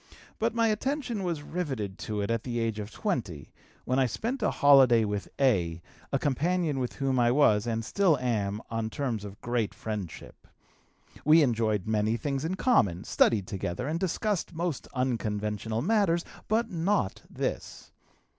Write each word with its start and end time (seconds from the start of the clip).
But 0.39 0.55
my 0.55 0.69
attention 0.69 1.21
was 1.21 1.43
riveted 1.43 1.99
to 1.99 2.21
it 2.21 2.31
at 2.31 2.41
the 2.43 2.57
age 2.57 2.79
of 2.79 2.89
20, 2.89 3.51
when 3.85 3.99
I 3.99 4.07
spent 4.07 4.41
a 4.41 4.49
holiday 4.49 5.05
with 5.05 5.29
A., 5.39 5.79
a 6.11 6.17
companion 6.17 6.79
with 6.79 6.93
whom 6.93 7.19
I 7.19 7.29
was, 7.31 7.67
and 7.67 7.85
still 7.85 8.17
am, 8.17 8.63
on 8.71 8.89
terms 8.89 9.23
of 9.23 9.39
great 9.41 9.75
friendship. 9.75 10.47
We 11.23 11.43
enjoyed 11.43 11.85
many 11.85 12.17
things 12.17 12.43
in 12.43 12.55
common, 12.55 13.03
studied 13.03 13.45
together 13.45 13.87
and 13.87 13.99
discussed 13.99 14.55
most 14.55 14.87
unconventional 14.95 15.83
matters, 15.83 16.25
but 16.47 16.71
not 16.71 17.21
this. 17.29 17.91